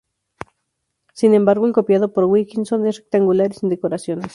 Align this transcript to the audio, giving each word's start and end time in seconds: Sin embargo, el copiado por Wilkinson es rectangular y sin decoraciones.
Sin 1.13 1.35
embargo, 1.35 1.67
el 1.67 1.73
copiado 1.73 2.11
por 2.11 2.23
Wilkinson 2.23 2.87
es 2.87 2.97
rectangular 2.97 3.51
y 3.51 3.53
sin 3.53 3.69
decoraciones. 3.69 4.25